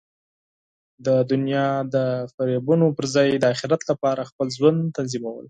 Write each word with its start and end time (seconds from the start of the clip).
د 1.05 1.07
دنیا 1.31 1.67
د 1.95 1.95
فریبونو 2.33 2.87
پر 2.97 3.05
ځای 3.15 3.29
د 3.37 3.45
اخرت 3.53 3.81
لپاره 3.89 4.27
خپل 4.29 4.47
ژوند 4.57 4.79
تنظیمول. 4.97 5.39